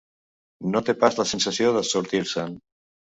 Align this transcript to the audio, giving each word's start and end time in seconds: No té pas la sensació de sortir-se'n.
No 0.71 0.81
té 0.87 0.95
pas 1.03 1.19
la 1.19 1.27
sensació 1.33 1.75
de 1.79 1.85
sortir-se'n. 1.91 2.57